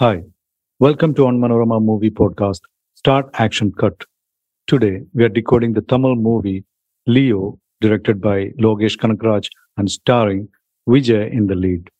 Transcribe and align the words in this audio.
Hi, 0.00 0.22
welcome 0.78 1.12
to 1.14 1.22
Onmanorama 1.22 1.82
Movie 1.82 2.12
Podcast, 2.12 2.60
Start 2.94 3.28
Action 3.34 3.72
Cut. 3.72 4.04
Today, 4.68 5.02
we 5.12 5.24
are 5.24 5.28
decoding 5.28 5.72
the 5.72 5.80
Tamil 5.80 6.14
movie 6.14 6.64
Leo, 7.08 7.58
directed 7.80 8.20
by 8.20 8.50
Lokesh 8.60 8.96
Kanagaraj 8.96 9.48
and 9.76 9.90
starring 9.90 10.48
Vijay 10.88 11.32
in 11.32 11.48
the 11.48 11.56
lead. 11.56 11.90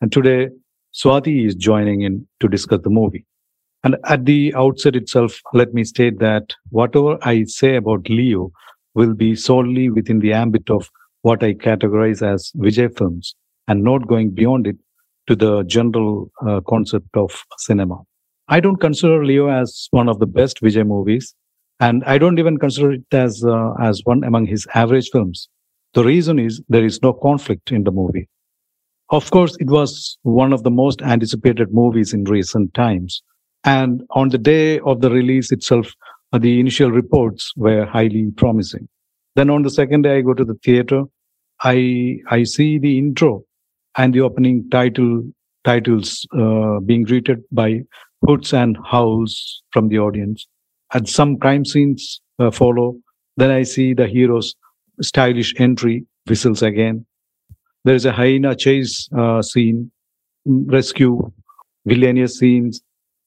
And 0.00 0.10
today, 0.10 0.48
Swathi 0.92 1.46
is 1.46 1.54
joining 1.54 2.02
in 2.02 2.26
to 2.40 2.48
discuss 2.48 2.80
the 2.82 2.90
movie. 2.90 3.24
And 3.84 3.98
at 4.06 4.24
the 4.24 4.52
outset 4.56 4.96
itself, 4.96 5.40
let 5.52 5.72
me 5.72 5.84
state 5.84 6.18
that 6.18 6.54
whatever 6.70 7.18
I 7.22 7.44
say 7.44 7.76
about 7.76 8.10
Leo 8.10 8.50
will 8.96 9.14
be 9.14 9.36
solely 9.36 9.90
within 9.90 10.18
the 10.18 10.32
ambit 10.32 10.70
of 10.70 10.90
what 11.22 11.44
I 11.44 11.54
categorize 11.54 12.20
as 12.20 12.50
Vijay 12.56 12.98
films 12.98 13.36
and 13.68 13.84
not 13.84 14.08
going 14.08 14.30
beyond 14.30 14.66
it 14.66 14.76
to 15.28 15.36
the 15.36 15.62
general 15.64 16.30
uh, 16.46 16.60
concept 16.68 17.16
of 17.16 17.44
cinema. 17.58 17.98
I 18.48 18.60
don't 18.60 18.76
consider 18.76 19.24
Leo 19.24 19.48
as 19.48 19.88
one 19.90 20.08
of 20.08 20.18
the 20.18 20.26
best 20.26 20.60
Vijay 20.60 20.86
movies, 20.86 21.34
and 21.80 22.04
I 22.04 22.18
don't 22.18 22.38
even 22.38 22.58
consider 22.58 22.92
it 22.92 23.04
as 23.12 23.44
uh, 23.44 23.72
as 23.80 24.02
one 24.04 24.22
among 24.24 24.46
his 24.46 24.66
average 24.74 25.08
films. 25.10 25.48
The 25.94 26.04
reason 26.04 26.38
is 26.38 26.62
there 26.68 26.84
is 26.84 27.00
no 27.02 27.12
conflict 27.12 27.72
in 27.72 27.84
the 27.84 27.90
movie. 27.90 28.28
Of 29.10 29.30
course, 29.30 29.56
it 29.60 29.68
was 29.68 30.18
one 30.22 30.52
of 30.52 30.62
the 30.62 30.70
most 30.70 31.00
anticipated 31.02 31.72
movies 31.72 32.12
in 32.12 32.24
recent 32.24 32.74
times, 32.74 33.22
and 33.64 34.02
on 34.10 34.28
the 34.28 34.38
day 34.38 34.80
of 34.80 35.00
the 35.00 35.10
release 35.10 35.52
itself, 35.52 35.92
uh, 36.32 36.38
the 36.38 36.60
initial 36.60 36.90
reports 36.90 37.52
were 37.56 37.86
highly 37.86 38.30
promising. 38.36 38.88
Then 39.36 39.50
on 39.50 39.62
the 39.62 39.70
second 39.70 40.02
day, 40.02 40.18
I 40.18 40.20
go 40.20 40.34
to 40.34 40.44
the 40.44 40.58
theater. 40.64 41.04
I 41.62 42.18
I 42.28 42.42
see 42.44 42.78
the 42.78 42.98
intro 42.98 43.44
and 43.96 44.14
the 44.14 44.20
opening 44.20 44.68
title 44.70 45.22
titles 45.64 46.26
uh, 46.38 46.78
being 46.80 47.02
greeted 47.02 47.42
by 47.50 47.80
hoots 48.26 48.52
and 48.52 48.76
howls 48.84 49.62
from 49.70 49.88
the 49.88 49.98
audience. 49.98 50.46
And 50.92 51.08
some 51.08 51.38
crime 51.38 51.64
scenes 51.64 52.20
uh, 52.38 52.50
follow. 52.50 52.96
Then 53.36 53.50
I 53.50 53.62
see 53.62 53.94
the 53.94 54.06
hero's 54.06 54.54
stylish 55.00 55.54
entry, 55.58 56.06
whistles 56.28 56.62
again. 56.62 57.06
There 57.84 57.94
is 57.94 58.04
a 58.04 58.12
hyena 58.12 58.54
chase 58.54 59.08
uh, 59.16 59.42
scene, 59.42 59.90
rescue, 60.46 61.32
villainous 61.86 62.38
scenes. 62.38 62.82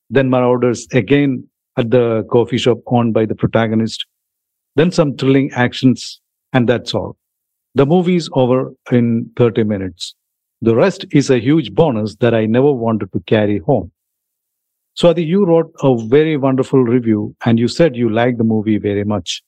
Then 0.09 0.29
marauders 0.29 0.87
again 0.93 1.47
at 1.77 1.91
the 1.91 2.23
coffee 2.31 2.57
shop 2.57 2.79
owned 2.87 3.13
by 3.13 3.25
the 3.25 3.35
protagonist. 3.35 4.05
Then 4.75 4.91
some 4.91 5.15
thrilling 5.15 5.51
actions, 5.53 6.21
and 6.53 6.67
that's 6.69 6.93
all. 6.93 7.17
The 7.75 7.85
movie 7.85 8.15
is 8.15 8.29
over 8.33 8.71
in 8.91 9.29
30 9.35 9.63
minutes. 9.63 10.15
The 10.61 10.75
rest 10.75 11.05
is 11.11 11.29
a 11.29 11.39
huge 11.39 11.73
bonus 11.73 12.15
that 12.15 12.33
I 12.33 12.45
never 12.45 12.71
wanted 12.71 13.11
to 13.13 13.19
carry 13.27 13.59
home. 13.59 13.91
Swathi, 14.99 15.25
you 15.25 15.45
wrote 15.45 15.71
a 15.83 15.95
very 16.07 16.37
wonderful 16.37 16.83
review 16.83 17.35
and 17.45 17.59
you 17.59 17.67
said 17.67 17.95
you 17.95 18.09
liked 18.09 18.39
the 18.39 18.43
movie 18.43 18.79
very 18.79 19.03
much. 19.03 19.43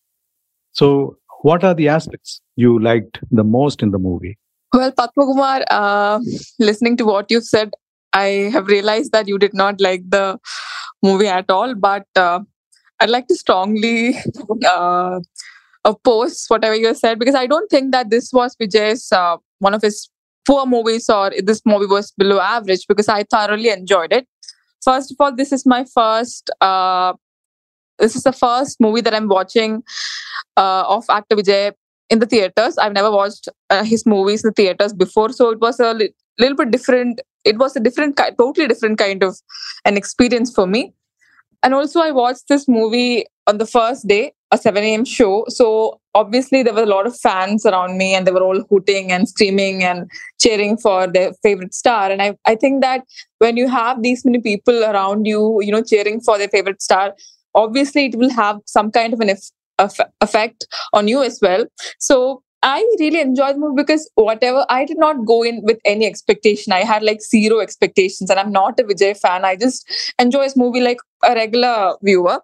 So, 0.73 1.17
what 1.41 1.63
are 1.63 1.73
the 1.73 1.87
aspects 1.87 2.41
you 2.55 2.79
liked 2.79 3.19
the 3.31 3.43
most 3.43 3.81
in 3.81 3.89
the 3.91 3.97
movie? 3.97 4.37
Well, 4.71 4.91
Padma 4.91 5.63
uh, 5.71 6.19
listening 6.59 6.97
to 6.97 7.05
what 7.05 7.31
you've 7.31 7.45
said, 7.45 7.71
I 8.13 8.51
have 8.53 8.67
realized 8.67 9.11
that 9.13 9.27
you 9.27 9.39
did 9.39 9.55
not 9.55 9.81
like 9.81 10.07
the 10.09 10.39
movie 11.01 11.27
at 11.27 11.49
all. 11.49 11.73
But 11.73 12.05
uh, 12.15 12.41
I'd 12.99 13.09
like 13.09 13.27
to 13.27 13.35
strongly 13.35 14.15
uh, 14.65 15.19
oppose 15.83 16.45
whatever 16.49 16.75
you 16.75 16.93
said 16.93 17.17
because 17.17 17.35
I 17.35 17.47
don't 17.47 17.69
think 17.69 17.91
that 17.91 18.09
this 18.09 18.31
was 18.31 18.55
Vijay's 18.55 19.11
uh, 19.11 19.37
one 19.59 19.73
of 19.73 19.81
his 19.81 20.09
poor 20.49 20.65
movies 20.65 21.07
or 21.09 21.31
this 21.49 21.61
movie 21.65 21.85
was 21.85 22.11
below 22.17 22.39
average 22.39 22.85
because 22.87 23.07
I 23.07 23.23
thoroughly 23.23 23.69
enjoyed 23.69 24.11
it. 24.11 24.27
First 24.83 25.11
of 25.11 25.17
all, 25.19 25.35
this 25.35 25.51
is 25.51 25.65
my 25.65 25.85
first. 25.93 26.49
Uh, 26.59 27.13
this 27.99 28.15
is 28.15 28.23
the 28.23 28.31
first 28.31 28.79
movie 28.79 29.01
that 29.01 29.13
I'm 29.13 29.27
watching 29.27 29.83
uh, 30.57 30.83
of 30.87 31.05
actor 31.09 31.35
Vijay 31.35 31.73
in 32.09 32.19
the 32.19 32.25
theaters. 32.25 32.77
I've 32.77 32.93
never 32.93 33.11
watched 33.11 33.49
uh, 33.69 33.83
his 33.83 34.05
movies 34.05 34.43
in 34.43 34.49
the 34.49 34.53
theaters 34.53 34.93
before, 34.93 35.31
so 35.33 35.49
it 35.51 35.59
was 35.59 35.79
a 35.79 35.93
li- 35.93 36.13
little 36.39 36.55
bit 36.55 36.71
different. 36.71 37.21
It 37.45 37.57
was 37.57 37.75
a 37.75 37.79
different, 37.79 38.19
totally 38.37 38.67
different 38.67 38.97
kind 38.97 39.21
of 39.23 39.37
an 39.85 39.97
experience 39.97 40.53
for 40.53 40.65
me. 40.65 40.93
And 41.61 41.73
also, 41.73 41.99
I 41.99 42.11
watched 42.11 42.47
this 42.47 42.67
movie 42.67 43.25
on 43.45 43.57
the 43.57 43.67
first 43.67 44.07
day, 44.07 44.33
a 44.51 44.57
7 44.57 44.83
a.m. 44.83 45.05
show. 45.05 45.45
So 45.47 45.99
obviously, 46.15 46.63
there 46.63 46.73
were 46.73 46.83
a 46.83 46.93
lot 46.93 47.05
of 47.05 47.17
fans 47.17 47.65
around 47.65 47.97
me, 47.97 48.15
and 48.15 48.25
they 48.25 48.31
were 48.31 48.43
all 48.43 48.63
hooting 48.69 49.11
and 49.11 49.27
screaming 49.27 49.83
and 49.83 50.09
cheering 50.39 50.77
for 50.77 51.07
their 51.07 51.33
favorite 51.43 51.73
star. 51.73 52.11
And 52.11 52.21
I, 52.21 52.35
I 52.45 52.55
think 52.55 52.81
that 52.81 53.05
when 53.37 53.57
you 53.57 53.67
have 53.67 54.01
these 54.01 54.25
many 54.25 54.39
people 54.39 54.83
around 54.83 55.25
you, 55.25 55.59
you 55.61 55.71
know, 55.71 55.83
cheering 55.83 56.21
for 56.21 56.37
their 56.37 56.49
favorite 56.49 56.81
star, 56.81 57.13
obviously 57.55 58.05
it 58.05 58.15
will 58.15 58.31
have 58.31 58.57
some 58.65 58.91
kind 58.91 59.13
of 59.13 59.19
an 59.19 59.35
effect 60.21 60.67
on 60.93 61.07
you 61.07 61.23
as 61.23 61.39
well. 61.41 61.65
So 61.99 62.43
I 62.61 62.79
really 62.99 63.21
enjoyed 63.21 63.55
the 63.55 63.59
movie 63.59 63.75
because 63.77 64.09
whatever 64.15 64.65
I 64.69 64.83
did 64.83 64.97
not 64.97 65.25
go 65.25 65.43
in 65.43 65.61
with 65.63 65.79
any 65.85 66.05
expectation. 66.05 66.73
I 66.73 66.83
had 66.83 67.03
like 67.03 67.21
zero 67.21 67.59
expectations, 67.59 68.29
and 68.29 68.39
I'm 68.39 68.51
not 68.51 68.79
a 68.79 68.83
Vijay 68.83 69.17
fan. 69.17 69.45
I 69.45 69.55
just 69.55 69.89
enjoy 70.19 70.43
this 70.43 70.57
movie 70.57 70.81
like 70.81 70.97
a 71.23 71.33
regular 71.35 71.95
viewer. 72.03 72.41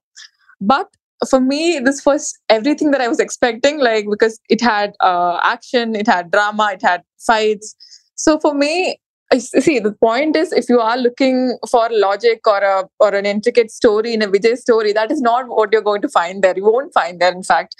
But 0.61 0.87
for 1.29 1.39
me, 1.39 1.79
this 1.79 2.05
was 2.05 2.37
everything 2.49 2.91
that 2.91 3.01
I 3.01 3.07
was 3.07 3.19
expecting, 3.19 3.79
like 3.79 4.05
because 4.09 4.39
it 4.49 4.61
had 4.61 4.93
uh, 4.99 5.39
action, 5.43 5.95
it 5.95 6.07
had 6.07 6.31
drama, 6.31 6.71
it 6.73 6.81
had 6.81 7.03
fights. 7.25 7.75
So 8.15 8.39
for 8.39 8.53
me, 8.53 8.99
I 9.31 9.39
see 9.39 9.79
the 9.79 9.91
point 9.91 10.35
is 10.35 10.51
if 10.53 10.69
you 10.69 10.79
are 10.79 10.97
looking 10.97 11.57
for 11.69 11.87
logic 11.91 12.45
or 12.45 12.59
a 12.59 12.83
or 12.99 13.15
an 13.15 13.25
intricate 13.25 13.71
story 13.71 14.13
in 14.13 14.21
a 14.21 14.27
Vijay 14.27 14.55
story, 14.57 14.93
that 14.93 15.11
is 15.11 15.21
not 15.21 15.47
what 15.47 15.71
you're 15.71 15.81
going 15.81 16.01
to 16.03 16.09
find 16.09 16.43
there. 16.43 16.53
You 16.55 16.65
won't 16.65 16.93
find 16.93 17.19
there. 17.19 17.31
In 17.31 17.43
fact, 17.43 17.75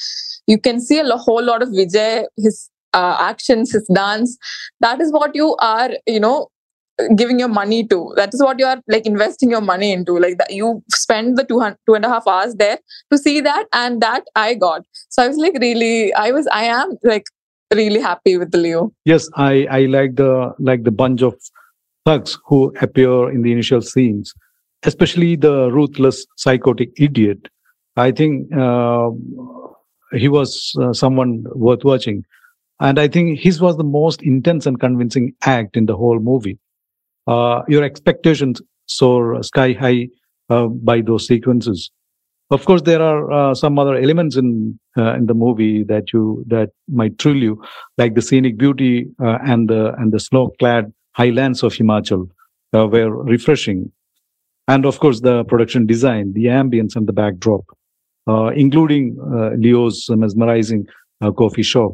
you 0.48 0.60
can 0.60 0.82
see 0.82 1.00
a 1.00 1.18
whole 1.18 1.44
lot 1.44 1.62
of 1.62 1.70
Vijay, 1.70 2.26
his 2.38 2.70
uh, 2.94 3.18
actions, 3.20 3.72
his 3.72 3.88
dance. 3.94 4.38
That 4.80 5.02
is 5.02 5.12
what 5.12 5.36
you 5.36 5.56
are, 5.60 5.92
you 6.08 6.20
know, 6.20 6.48
giving 7.16 7.40
your 7.40 7.48
money 7.50 7.86
to. 7.88 8.14
That 8.16 8.34
is 8.34 8.42
what 8.42 8.60
you 8.60 8.66
are 8.66 8.82
like 8.88 9.06
investing 9.06 9.50
your 9.50 9.62
money 9.62 9.92
into. 9.92 10.18
Like 10.18 10.38
that 10.38 10.54
you 10.54 10.84
spend 10.92 11.38
the 11.38 11.44
two, 11.44 11.62
two 11.86 11.96
and 11.96 12.06
a 12.06 12.10
half 12.10 12.28
hours 12.28 12.56
there 12.56 12.80
to 13.12 13.18
see 13.18 13.42
that 13.42 13.66
and 13.74 14.02
that 14.02 14.24
i 14.36 14.54
got. 14.54 14.84
So 15.10 15.24
i 15.24 15.28
was 15.28 15.38
like 15.38 15.58
really 15.60 16.14
i 16.14 16.32
was 16.32 16.48
i 16.48 16.64
am 16.64 16.98
like 17.04 17.26
really 17.74 18.00
happy 18.00 18.38
with 18.38 18.52
the 18.52 18.58
leo. 18.58 18.92
Yes 19.06 19.30
i 19.36 19.66
i 19.70 19.82
like 19.86 20.16
the 20.16 20.54
like 20.60 20.84
the 20.84 20.92
bunch 20.92 21.22
of 21.22 21.36
thugs 22.06 22.38
who 22.46 22.74
appear 22.82 23.30
in 23.30 23.42
the 23.42 23.52
initial 23.52 23.82
scenes 23.82 24.34
especially 24.84 25.36
the 25.36 25.72
ruthless 25.72 26.28
psychotic 26.38 26.92
idiot. 26.98 27.50
I 27.98 28.12
think 28.12 28.54
uh, 28.54 29.10
he 30.14 30.28
was 30.28 30.76
uh, 30.80 30.94
someone 30.94 31.44
worth 31.56 31.84
watching. 31.84 32.24
And 32.82 33.00
i 33.00 33.08
think 33.08 33.40
his 33.40 33.62
was 33.62 33.78
the 33.78 33.86
most 33.86 34.22
intense 34.22 34.66
and 34.66 34.78
convincing 34.78 35.34
act 35.44 35.78
in 35.78 35.86
the 35.86 35.96
whole 35.96 36.20
movie 36.20 36.60
your 37.28 37.84
expectations 37.84 38.62
soar 38.88 39.42
sky 39.44 39.74
high 39.74 40.08
uh, 40.50 40.68
by 40.68 41.02
those 41.02 41.26
sequences. 41.26 41.92
Of 42.52 42.66
course, 42.66 42.84
there 42.84 43.02
are 43.02 43.32
uh, 43.32 43.56
some 43.56 43.80
other 43.80 43.96
elements 43.96 44.36
in 44.36 44.80
uh, 44.96 45.16
in 45.16 45.26
the 45.26 45.34
movie 45.34 45.84
that 45.86 46.14
you 46.14 46.44
that 46.48 46.70
might 46.88 47.20
thrill 47.20 47.38
you, 47.38 47.64
like 47.98 48.14
the 48.14 48.22
scenic 48.22 48.58
beauty 48.58 49.08
uh, 49.20 49.40
and 49.44 49.68
the 49.68 49.96
and 49.96 50.14
the 50.14 50.20
snow-clad 50.20 50.94
highlands 51.14 51.64
of 51.64 51.74
Himachal 51.74 52.30
uh, 52.74 52.88
were 52.88 53.10
refreshing, 53.24 53.92
and 54.68 54.86
of 54.86 55.00
course 55.00 55.22
the 55.22 55.44
production 55.46 55.88
design, 55.88 56.34
the 56.34 56.46
ambience, 56.46 56.96
and 56.96 57.08
the 57.08 57.14
backdrop, 57.14 57.66
including 58.56 59.18
Leo's 59.58 60.06
mesmerizing 60.10 60.86
coffee 61.36 61.64
shop. 61.64 61.94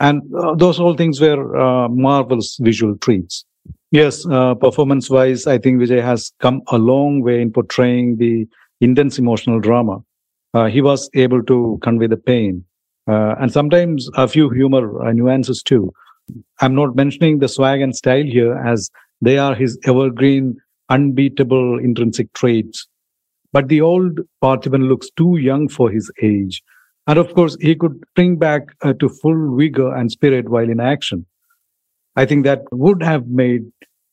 and 0.00 0.22
those 0.56 0.80
all 0.80 0.94
things 0.94 1.20
were 1.20 1.88
marvelous 1.88 2.58
visual 2.60 2.96
treats. 2.98 3.44
Yes, 3.90 4.26
uh, 4.26 4.54
performance 4.54 5.08
wise, 5.08 5.46
I 5.46 5.58
think 5.58 5.80
Vijay 5.80 6.02
has 6.02 6.32
come 6.40 6.62
a 6.68 6.78
long 6.78 7.22
way 7.22 7.40
in 7.40 7.52
portraying 7.52 8.16
the 8.18 8.46
intense 8.80 9.18
emotional 9.18 9.60
drama. 9.60 9.98
Uh, 10.54 10.66
he 10.66 10.80
was 10.80 11.08
able 11.14 11.42
to 11.44 11.78
convey 11.82 12.06
the 12.06 12.16
pain 12.16 12.64
uh, 13.06 13.34
and 13.40 13.52
sometimes 13.52 14.08
a 14.16 14.28
few 14.28 14.50
humor 14.50 15.06
uh, 15.06 15.12
nuances 15.12 15.62
too. 15.62 15.92
I'm 16.60 16.74
not 16.74 16.96
mentioning 16.96 17.38
the 17.38 17.48
swag 17.48 17.80
and 17.80 17.94
style 17.96 18.24
here 18.24 18.54
as 18.54 18.90
they 19.20 19.38
are 19.38 19.54
his 19.54 19.78
evergreen, 19.84 20.56
unbeatable 20.90 21.78
intrinsic 21.78 22.32
traits. 22.34 22.86
But 23.52 23.68
the 23.68 23.80
old 23.82 24.20
Parthiban 24.42 24.88
looks 24.88 25.10
too 25.16 25.36
young 25.38 25.68
for 25.68 25.90
his 25.90 26.10
age. 26.22 26.62
And 27.06 27.18
of 27.18 27.34
course, 27.34 27.56
he 27.60 27.74
could 27.76 28.02
bring 28.14 28.36
back 28.36 28.68
uh, 28.82 28.94
to 28.94 29.08
full 29.08 29.56
vigor 29.56 29.94
and 29.94 30.10
spirit 30.10 30.48
while 30.50 30.68
in 30.70 30.80
action. 30.80 31.26
I 32.18 32.26
think 32.26 32.44
that 32.44 32.62
would 32.72 33.02
have 33.02 33.28
made 33.28 33.62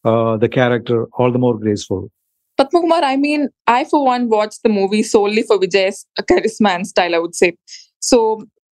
uh, 0.03 0.37
the 0.37 0.49
character 0.49 1.05
all 1.13 1.31
the 1.31 1.39
more 1.39 1.57
graceful. 1.57 2.11
Padmakumar, 2.59 3.03
I 3.03 3.15
mean, 3.17 3.49
I 3.67 3.83
for 3.83 4.05
one 4.05 4.29
watched 4.29 4.61
the 4.63 4.69
movie 4.69 5.03
solely 5.03 5.41
for 5.43 5.57
Vijay's 5.57 6.05
charisma 6.29 6.75
and 6.75 6.87
style, 6.87 7.15
I 7.15 7.19
would 7.19 7.35
say. 7.35 7.55
So, 7.99 8.19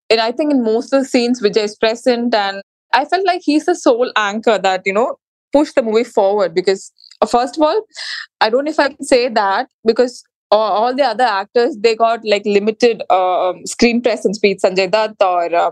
and 0.10 0.22
I 0.22 0.32
think 0.32 0.52
in 0.52 0.64
most 0.64 0.94
of 0.94 1.02
the 1.02 1.10
scenes, 1.10 1.42
Vijay 1.42 1.64
is 1.64 1.76
present, 1.76 2.36
and 2.36 2.62
I 2.94 3.06
felt 3.06 3.26
like 3.26 3.42
he's 3.44 3.66
the 3.66 3.76
sole 3.76 4.12
anchor 4.16 4.58
that, 4.60 4.84
you 4.86 4.94
know, 4.94 5.18
push 5.54 5.72
the 5.74 5.84
movie 5.84 6.04
forward 6.04 6.54
because 6.54 6.92
uh, 7.22 7.26
first 7.26 7.58
of 7.58 7.62
all 7.62 7.82
i 8.42 8.50
don't 8.50 8.66
know 8.66 8.72
if 8.72 8.80
i 8.80 8.88
can 8.90 9.06
say 9.06 9.30
that 9.30 9.70
because 9.86 10.24
all, 10.52 10.72
all 10.80 10.96
the 10.96 11.04
other 11.04 11.24
actors 11.24 11.78
they 11.80 11.96
got 11.96 12.20
like 12.26 12.46
limited 12.46 13.04
uh, 13.10 13.50
um, 13.50 13.66
screen 13.66 14.02
presence 14.02 14.40
be 14.40 14.52
it 14.52 14.62
sanjay 14.66 14.90
dutt 14.96 15.16
or 15.22 15.56
uh, 15.56 15.72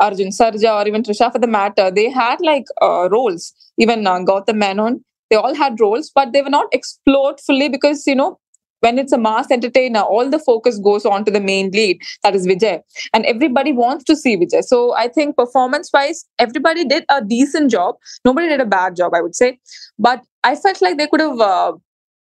arjun 0.00 0.30
sarja 0.40 0.74
or 0.80 0.86
even 0.88 1.02
trisha 1.02 1.30
for 1.32 1.38
the 1.38 1.46
matter 1.46 1.90
they 1.90 2.08
had 2.10 2.40
like 2.40 2.64
uh, 2.80 3.08
roles 3.10 3.52
even 3.78 4.06
uh, 4.06 4.18
gautam 4.30 4.56
menon 4.56 5.02
they 5.30 5.36
all 5.36 5.54
had 5.54 5.80
roles 5.80 6.10
but 6.14 6.32
they 6.32 6.42
were 6.42 6.56
not 6.58 6.66
explored 6.72 7.40
fully 7.40 7.68
because 7.68 8.06
you 8.06 8.14
know 8.14 8.38
when 8.82 8.98
it's 8.98 9.12
a 9.12 9.18
mass 9.18 9.50
entertainer, 9.50 10.00
all 10.00 10.28
the 10.28 10.40
focus 10.40 10.78
goes 10.78 11.06
on 11.06 11.24
to 11.24 11.30
the 11.30 11.40
main 11.40 11.70
lead, 11.70 12.00
that 12.24 12.34
is 12.34 12.46
Vijay. 12.46 12.80
And 13.14 13.24
everybody 13.26 13.72
wants 13.72 14.04
to 14.04 14.16
see 14.16 14.36
Vijay. 14.36 14.64
So 14.64 14.92
I 14.94 15.06
think 15.08 15.36
performance 15.36 15.90
wise, 15.94 16.24
everybody 16.40 16.84
did 16.84 17.04
a 17.08 17.22
decent 17.24 17.70
job. 17.70 17.94
Nobody 18.24 18.48
did 18.48 18.60
a 18.60 18.66
bad 18.66 18.96
job, 18.96 19.14
I 19.14 19.20
would 19.22 19.36
say. 19.36 19.58
But 19.98 20.22
I 20.42 20.56
felt 20.56 20.82
like 20.82 20.98
they 20.98 21.06
could 21.06 21.20
have 21.20 21.40
uh, 21.40 21.72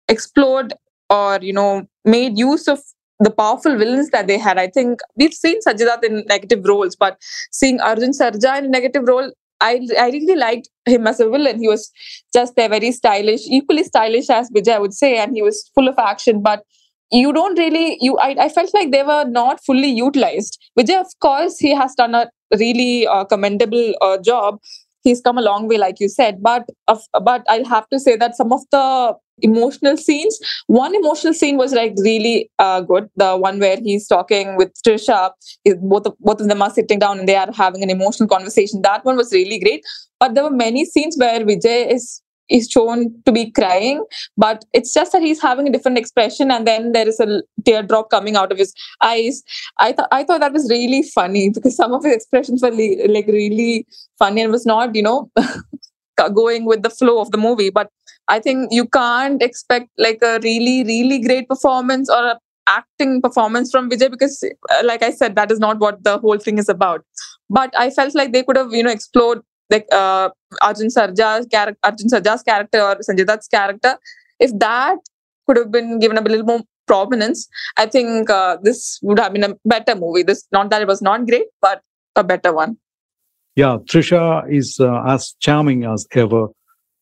explored 0.07 0.73
or, 1.09 1.39
you 1.41 1.51
know, 1.51 1.87
made 2.05 2.37
use 2.37 2.67
of 2.67 2.79
the 3.23 3.31
powerful 3.31 3.77
villains 3.77 4.09
that 4.09 4.27
they 4.27 4.37
had. 4.37 4.57
I 4.57 4.67
think 4.67 4.99
we've 5.15 5.33
seen 5.33 5.59
Sanjay 5.65 5.85
Dutt 5.85 6.03
in 6.03 6.23
negative 6.27 6.65
roles, 6.65 6.95
but 6.95 7.17
seeing 7.51 7.79
Arjun 7.79 8.11
Sarja 8.11 8.57
in 8.57 8.65
a 8.65 8.69
negative 8.69 9.03
role, 9.07 9.31
I, 9.61 9.87
I 9.97 10.09
really 10.09 10.35
liked 10.35 10.69
him 10.85 11.05
as 11.05 11.19
a 11.19 11.29
villain. 11.29 11.59
He 11.59 11.67
was 11.67 11.91
just 12.33 12.55
there, 12.55 12.69
very 12.69 12.91
stylish, 12.91 13.41
equally 13.47 13.83
stylish 13.83 14.29
as 14.29 14.49
Vijay, 14.49 14.73
I 14.73 14.79
would 14.79 14.93
say, 14.93 15.17
and 15.17 15.35
he 15.35 15.43
was 15.43 15.69
full 15.75 15.87
of 15.87 15.99
action. 15.99 16.41
But 16.41 16.63
you 17.11 17.31
don't 17.31 17.59
really, 17.59 17.97
you 18.01 18.17
I, 18.17 18.35
I 18.39 18.49
felt 18.49 18.73
like 18.73 18.91
they 18.91 19.03
were 19.03 19.25
not 19.25 19.63
fully 19.63 19.89
utilized. 19.89 20.57
Vijay, 20.79 20.99
of 20.99 21.07
course, 21.21 21.59
he 21.59 21.75
has 21.75 21.93
done 21.95 22.15
a 22.15 22.29
really 22.57 23.05
uh, 23.05 23.25
commendable 23.25 23.93
uh, 24.01 24.17
job. 24.17 24.59
He's 25.03 25.21
come 25.21 25.37
a 25.37 25.41
long 25.41 25.67
way, 25.67 25.77
like 25.77 25.99
you 25.99 26.09
said. 26.09 26.41
But 26.41 26.65
uh, 26.87 26.97
but 27.23 27.43
I'll 27.47 27.65
have 27.65 27.87
to 27.89 27.99
say 27.99 28.15
that 28.17 28.35
some 28.35 28.51
of 28.53 28.61
the 28.71 29.15
emotional 29.41 29.97
scenes. 29.97 30.39
One 30.67 30.95
emotional 30.95 31.33
scene 31.33 31.57
was 31.57 31.73
like 31.73 31.93
really 31.97 32.49
uh, 32.59 32.81
good. 32.81 33.09
The 33.15 33.35
one 33.37 33.59
where 33.59 33.77
he's 33.77 34.07
talking 34.07 34.55
with 34.55 34.71
Trisha, 34.85 35.31
both 35.81 36.05
of, 36.05 36.15
both 36.19 36.41
of 36.41 36.47
them 36.47 36.61
are 36.61 36.69
sitting 36.69 36.99
down 36.99 37.19
and 37.19 37.27
they 37.27 37.35
are 37.35 37.51
having 37.51 37.83
an 37.83 37.89
emotional 37.89 38.29
conversation. 38.29 38.81
That 38.83 39.03
one 39.03 39.17
was 39.17 39.31
really 39.33 39.59
great. 39.59 39.83
But 40.19 40.35
there 40.35 40.43
were 40.43 40.51
many 40.51 40.85
scenes 40.85 41.15
where 41.17 41.39
Vijay 41.39 41.91
is 41.91 42.21
is 42.49 42.69
shown 42.69 43.13
to 43.25 43.31
be 43.31 43.51
crying, 43.51 44.03
but 44.37 44.65
it's 44.73 44.93
just 44.93 45.11
that 45.13 45.21
he's 45.21 45.41
having 45.41 45.67
a 45.67 45.71
different 45.71 45.97
expression, 45.97 46.51
and 46.51 46.67
then 46.67 46.91
there 46.91 47.07
is 47.07 47.19
a 47.19 47.41
teardrop 47.65 48.09
coming 48.09 48.35
out 48.35 48.51
of 48.51 48.57
his 48.57 48.73
eyes. 49.01 49.41
I 49.79 49.91
thought 49.93 50.09
I 50.11 50.23
thought 50.23 50.41
that 50.41 50.53
was 50.53 50.69
really 50.69 51.03
funny 51.03 51.49
because 51.49 51.75
some 51.75 51.93
of 51.93 52.03
his 52.03 52.15
expressions 52.15 52.61
were 52.61 52.71
le- 52.71 53.07
like 53.07 53.27
really 53.27 53.85
funny 54.19 54.41
and 54.41 54.51
was 54.51 54.65
not, 54.65 54.95
you 54.95 55.03
know. 55.03 55.29
going 56.35 56.65
with 56.65 56.83
the 56.83 56.89
flow 56.91 57.19
of 57.19 57.31
the 57.31 57.37
movie 57.37 57.71
but 57.71 57.89
I 58.27 58.39
think 58.39 58.71
you 58.71 58.87
can't 58.87 59.41
expect 59.41 59.89
like 59.97 60.19
a 60.21 60.39
really, 60.43 60.83
really 60.83 61.19
great 61.19 61.49
performance 61.49 62.09
or 62.09 62.25
a 62.25 62.39
acting 62.67 63.21
performance 63.21 63.71
from 63.71 63.89
Vijay 63.89 64.09
because, 64.09 64.43
uh, 64.69 64.81
like 64.85 65.03
I 65.03 65.11
said, 65.11 65.35
that 65.35 65.51
is 65.51 65.59
not 65.59 65.79
what 65.79 66.03
the 66.03 66.17
whole 66.19 66.37
thing 66.37 66.57
is 66.57 66.69
about. 66.69 67.03
But 67.49 67.73
I 67.77 67.89
felt 67.89 68.15
like 68.15 68.31
they 68.31 68.43
could 68.43 68.55
have, 68.55 68.71
you 68.71 68.83
know, 68.83 68.91
explored 68.91 69.41
like 69.71 69.87
uh, 69.91 70.29
Arjun 70.61 70.89
Sarja's 70.89 71.47
character, 71.47 71.79
Arjun 71.83 72.09
Sarja's 72.09 72.43
character 72.43 72.81
or 72.81 72.95
Sanjay 72.97 73.25
Dutt's 73.25 73.47
character. 73.47 73.97
If 74.39 74.51
that 74.59 74.97
could 75.47 75.57
have 75.57 75.71
been 75.71 75.99
given 75.99 76.17
a 76.17 76.21
little 76.21 76.45
more 76.45 76.61
prominence, 76.87 77.47
I 77.77 77.85
think 77.87 78.29
uh, 78.29 78.57
this 78.61 78.99
would 79.01 79.19
have 79.19 79.33
been 79.33 79.43
a 79.43 79.55
better 79.65 79.95
movie. 79.95 80.23
This 80.23 80.47
not 80.51 80.69
that 80.69 80.81
it 80.81 80.87
was 80.87 81.01
not 81.01 81.25
great, 81.25 81.47
but 81.61 81.81
a 82.15 82.23
better 82.23 82.53
one. 82.53 82.77
Yeah, 83.55 83.77
Trisha 83.83 84.49
is 84.51 84.79
uh, 84.79 85.03
as 85.05 85.35
charming 85.39 85.83
as 85.85 86.07
ever 86.13 86.47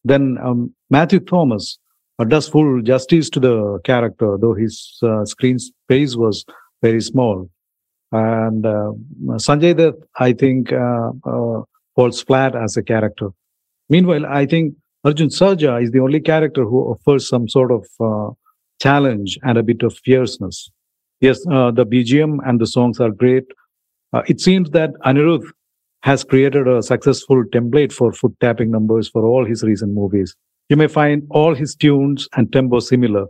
then 0.03 0.37
um, 0.43 0.73
Matthew 0.89 1.19
Thomas 1.19 1.77
uh, 2.17 2.23
does 2.23 2.47
full 2.47 2.81
justice 2.81 3.29
to 3.31 3.39
the 3.39 3.79
character, 3.83 4.37
though 4.39 4.53
his 4.53 4.97
uh, 5.03 5.25
screen 5.25 5.59
space 5.59 6.15
was 6.15 6.45
very 6.81 7.01
small. 7.01 7.49
And 8.11 8.65
uh, 8.65 8.91
Sanjay 9.37 9.75
Dutt, 9.75 9.95
I 10.17 10.33
think, 10.33 10.71
falls 11.99 12.21
flat 12.23 12.55
as 12.55 12.77
a 12.77 12.83
character. 12.83 13.27
Meanwhile, 13.89 14.25
I 14.25 14.45
think 14.45 14.73
Arjun 15.03 15.27
Sarja 15.27 15.83
is 15.83 15.91
the 15.91 15.99
only 15.99 16.21
character 16.21 16.63
who 16.63 16.83
offers 16.91 17.27
some 17.27 17.49
sort 17.49 17.71
of 17.73 17.85
uh, 17.99 18.33
challenge 18.81 19.37
and 19.43 19.57
a 19.57 19.63
bit 19.63 19.83
of 19.83 19.97
fierceness. 20.05 20.71
Yes, 21.19 21.41
the 21.43 21.85
BGM 21.93 22.37
and 22.47 22.61
the 22.61 22.67
songs 22.67 23.01
are 23.01 23.11
great. 23.11 23.43
it 24.27 24.39
seems 24.39 24.69
that 24.69 24.91
Anirudh 25.05 25.45
has 26.03 26.23
created 26.23 26.67
a 26.67 26.81
successful 26.81 27.43
template 27.53 27.91
for 27.91 28.13
foot 28.13 28.35
tapping 28.39 28.71
numbers 28.71 29.09
for 29.09 29.25
all 29.25 29.45
his 29.45 29.63
recent 29.63 29.93
movies. 29.93 30.35
You 30.69 30.77
may 30.77 30.87
find 30.87 31.23
all 31.31 31.53
his 31.53 31.75
tunes 31.75 32.29
and 32.37 32.53
tempo 32.53 32.79
similar, 32.79 33.23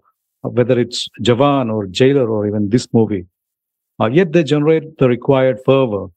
uh, 0.44 0.50
whether 0.50 0.80
it's 0.80 1.08
Jawan 1.24 1.74
or 1.74 1.88
Jailer 1.88 2.30
or 2.30 2.46
even 2.46 2.70
this 2.70 2.88
movie. 2.94 3.26
Uh, 4.00 4.10
yet 4.20 4.34
they 4.34 4.44
generate 4.44 4.98
the 5.00 5.08
required 5.08 5.60
fervor. 5.66 6.08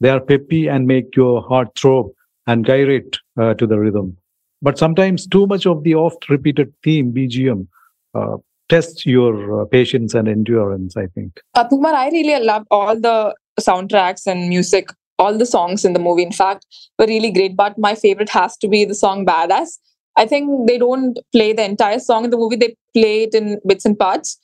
They 0.00 0.10
are 0.10 0.20
peppy 0.20 0.68
and 0.68 0.86
make 0.86 1.14
your 1.14 1.42
heart 1.42 1.68
throb 1.78 2.08
and 2.46 2.64
gyrate 2.64 3.18
uh, 3.38 3.54
to 3.54 3.66
the 3.66 3.78
rhythm. 3.78 4.16
But 4.62 4.78
sometimes 4.78 5.26
too 5.26 5.46
much 5.46 5.66
of 5.66 5.84
the 5.84 5.94
oft 5.94 6.28
repeated 6.28 6.72
theme 6.82 7.12
BGM 7.12 7.66
uh, 8.14 8.36
tests 8.68 9.04
your 9.06 9.62
uh, 9.62 9.64
patience 9.66 10.14
and 10.14 10.28
endurance, 10.28 10.96
I 10.96 11.06
think. 11.06 11.40
Kumar, 11.68 11.94
I 11.94 12.08
really 12.08 12.44
love 12.44 12.66
all 12.70 12.98
the 12.98 13.34
soundtracks 13.58 14.26
and 14.26 14.48
music 14.48 14.90
all 15.20 15.36
the 15.36 15.46
songs 15.46 15.84
in 15.84 15.92
the 15.92 15.98
movie, 15.98 16.22
in 16.22 16.32
fact, 16.32 16.66
were 16.98 17.06
really 17.06 17.30
great. 17.30 17.54
But 17.54 17.76
my 17.78 17.94
favorite 17.94 18.30
has 18.30 18.56
to 18.56 18.68
be 18.68 18.86
the 18.86 18.94
song 18.94 19.26
Badass. 19.26 19.78
I 20.16 20.26
think 20.26 20.66
they 20.66 20.78
don't 20.78 21.18
play 21.32 21.52
the 21.52 21.62
entire 21.62 21.98
song 21.98 22.24
in 22.24 22.30
the 22.30 22.38
movie, 22.38 22.56
they 22.56 22.74
play 22.94 23.24
it 23.24 23.34
in 23.34 23.60
bits 23.66 23.84
and 23.84 23.98
parts. 23.98 24.38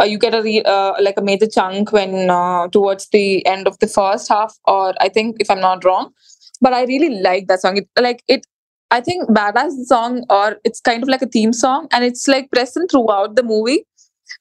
Uh, 0.00 0.04
you 0.04 0.18
get 0.18 0.34
a 0.34 0.42
re- 0.42 0.62
uh, 0.62 0.92
like 1.00 1.16
a 1.16 1.22
major 1.22 1.46
chunk 1.46 1.92
when 1.92 2.30
uh, 2.30 2.68
towards 2.68 3.08
the 3.10 3.44
end 3.46 3.66
of 3.66 3.78
the 3.78 3.86
first 3.86 4.28
half, 4.28 4.56
or 4.66 4.94
I 5.00 5.08
think 5.08 5.36
if 5.40 5.50
I'm 5.50 5.60
not 5.60 5.84
wrong. 5.84 6.12
But 6.60 6.72
I 6.72 6.84
really 6.84 7.20
like 7.20 7.46
that 7.48 7.60
song. 7.60 7.76
It, 7.76 7.88
like 8.00 8.22
it, 8.28 8.46
I 8.90 9.00
think 9.00 9.28
"Badass" 9.28 9.72
song, 9.86 10.24
or 10.30 10.56
it's 10.64 10.80
kind 10.80 11.02
of 11.02 11.08
like 11.08 11.22
a 11.22 11.26
theme 11.26 11.52
song, 11.52 11.88
and 11.92 12.04
it's 12.04 12.26
like 12.26 12.50
present 12.50 12.90
throughout 12.90 13.36
the 13.36 13.42
movie. 13.42 13.84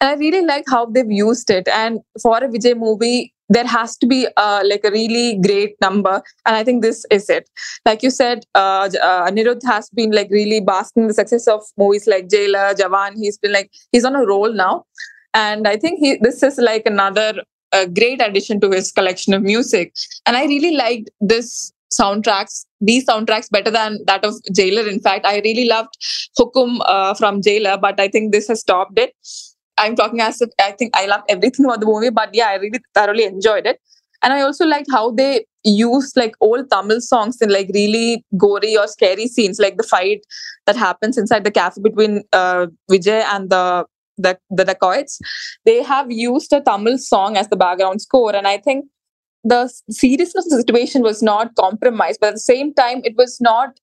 And 0.01 0.09
I 0.09 0.13
really 0.15 0.45
like 0.45 0.65
how 0.69 0.85
they've 0.85 1.11
used 1.11 1.49
it. 1.49 1.67
And 1.67 1.99
for 2.21 2.37
a 2.37 2.47
Vijay 2.47 2.77
movie, 2.77 3.33
there 3.49 3.67
has 3.67 3.97
to 3.97 4.07
be 4.07 4.27
uh, 4.37 4.61
like 4.65 4.83
a 4.83 4.91
really 4.91 5.39
great 5.45 5.75
number 5.81 6.21
and 6.45 6.55
i 6.55 6.63
think 6.63 6.81
this 6.81 7.05
is 7.11 7.29
it 7.29 7.49
like 7.85 8.01
you 8.01 8.09
said 8.09 8.45
uh, 8.55 8.89
uh, 9.01 9.29
anirudh 9.29 9.65
has 9.65 9.89
been 9.89 10.11
like 10.11 10.29
really 10.31 10.59
basking 10.59 11.07
the 11.07 11.13
success 11.13 11.47
of 11.47 11.61
movies 11.77 12.07
like 12.07 12.29
jailer 12.29 12.73
jawan 12.81 13.15
he's 13.15 13.37
been 13.37 13.51
like 13.51 13.69
he's 13.91 14.05
on 14.05 14.15
a 14.15 14.25
roll 14.25 14.53
now 14.53 14.83
and 15.33 15.67
i 15.67 15.75
think 15.75 15.99
he 15.99 16.17
this 16.21 16.43
is 16.43 16.57
like 16.57 16.85
another 16.85 17.43
great 17.93 18.21
addition 18.21 18.59
to 18.59 18.69
his 18.69 18.91
collection 18.91 19.33
of 19.33 19.41
music. 19.41 19.93
And 20.25 20.37
i 20.37 20.45
really 20.45 20.75
liked 20.75 21.09
this 21.19 21.73
soundtracks 21.99 22.65
these 22.81 23.05
soundtracks 23.05 23.49
better 23.49 23.71
than 23.71 23.99
that 24.05 24.25
of 24.25 24.35
jailer. 24.55 24.87
In 24.87 24.99
fact 24.99 25.25
i 25.25 25.39
really 25.39 25.65
loved 25.65 25.95
hukum 26.39 26.79
uh, 26.85 27.13
from 27.13 27.41
jailer 27.41 27.77
but 27.77 27.99
i 27.99 28.07
think 28.07 28.31
this 28.31 28.47
has 28.47 28.61
stopped 28.61 28.99
it. 28.99 29.13
I'm 29.77 29.95
talking 29.95 30.21
as 30.21 30.39
if 30.39 30.49
I 30.63 30.71
think 30.71 30.95
I 30.95 31.07
loved 31.07 31.23
everything 31.29 31.65
about 31.69 31.79
the 31.79 31.87
movie, 31.87 32.11
but 32.11 32.29
yeah, 32.33 32.49
I 32.49 32.55
really 32.55 32.79
thoroughly 32.93 33.23
enjoyed 33.23 33.65
it. 33.65 33.79
And 34.21 34.31
I 34.31 34.41
also 34.41 34.65
liked 34.65 34.87
how 34.91 35.11
they 35.11 35.45
used 35.63 36.15
like 36.15 36.35
old 36.41 36.69
Tamil 36.69 37.01
songs 37.01 37.41
in 37.41 37.49
like 37.49 37.71
really 37.73 38.23
gory 38.37 38.77
or 38.77 38.87
scary 38.87 39.27
scenes, 39.27 39.59
like 39.59 39.77
the 39.77 39.83
fight 39.83 40.21
that 40.67 40.75
happens 40.75 41.17
inside 41.17 41.43
the 41.43 41.51
cafe 41.51 41.81
between 41.81 42.23
uh, 42.33 42.67
Vijay 42.89 43.23
and 43.23 43.49
the 43.49 43.85
the 44.17 44.37
the 44.49 44.65
dacoits. 44.65 45.19
They 45.65 45.81
have 45.83 46.11
used 46.11 46.53
a 46.53 46.61
Tamil 46.61 46.97
song 46.97 47.37
as 47.37 47.49
the 47.49 47.55
background 47.55 48.01
score, 48.01 48.35
and 48.35 48.47
I 48.47 48.57
think 48.57 48.85
the 49.43 49.71
seriousness 49.89 50.45
of 50.45 50.51
the 50.51 50.57
situation 50.57 51.01
was 51.01 51.21
not 51.21 51.55
compromised, 51.55 52.19
but 52.21 52.27
at 52.27 52.33
the 52.35 52.39
same 52.39 52.73
time, 52.73 53.01
it 53.03 53.15
was 53.17 53.39
not 53.41 53.79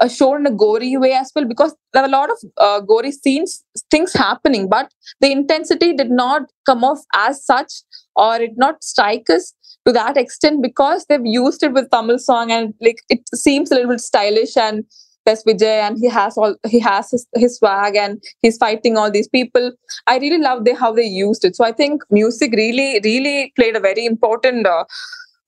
uh, 0.00 0.08
shown 0.08 0.40
in 0.40 0.46
a 0.46 0.50
gory 0.50 0.96
way 0.96 1.12
as 1.12 1.30
well 1.34 1.44
because 1.44 1.74
there 1.92 2.02
were 2.02 2.08
a 2.08 2.10
lot 2.10 2.30
of 2.30 2.38
uh, 2.58 2.80
gory 2.80 3.12
scenes 3.12 3.64
things 3.90 4.12
happening 4.12 4.68
but 4.68 4.92
the 5.20 5.30
intensity 5.30 5.92
did 5.92 6.10
not 6.10 6.42
come 6.66 6.82
off 6.82 6.98
as 7.14 7.44
such 7.44 7.72
or 8.16 8.36
it 8.36 8.52
not 8.56 8.82
strike 8.82 9.30
us 9.30 9.54
to 9.86 9.92
that 9.92 10.16
extent 10.16 10.62
because 10.62 11.06
they've 11.06 11.24
used 11.24 11.62
it 11.62 11.72
with 11.72 11.90
tamil 11.90 12.18
song 12.18 12.50
and 12.50 12.74
like 12.80 13.00
it 13.08 13.20
seems 13.34 13.70
a 13.70 13.74
little 13.74 13.90
bit 13.90 14.00
stylish 14.00 14.56
and 14.56 14.84
there's 15.24 15.42
Vijay 15.44 15.80
and 15.86 15.98
he 15.98 16.08
has 16.08 16.36
all 16.36 16.56
he 16.68 16.78
has 16.80 17.10
his, 17.10 17.26
his 17.34 17.56
swag 17.58 17.96
and 17.96 18.22
he's 18.42 18.58
fighting 18.58 18.96
all 18.96 19.10
these 19.10 19.28
people. 19.28 19.72
I 20.06 20.18
really 20.18 20.38
love 20.38 20.64
the, 20.64 20.74
how 20.74 20.92
they 20.92 21.04
used 21.04 21.44
it. 21.44 21.56
So 21.56 21.64
I 21.64 21.72
think 21.72 22.02
music 22.10 22.52
really 22.52 23.00
really 23.04 23.52
played 23.56 23.76
a 23.76 23.80
very 23.80 24.04
important 24.04 24.66
uh, 24.66 24.84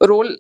role 0.09 0.37